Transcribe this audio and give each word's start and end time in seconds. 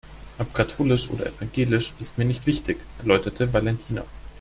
Ob 0.39 0.55
katholisch 0.55 1.11
oder 1.11 1.27
evangelisch 1.27 1.93
ist 1.99 2.17
mir 2.17 2.25
nicht 2.25 2.47
wichtig, 2.47 2.79
erläuterte 2.97 3.53
Valentina. 3.53 4.03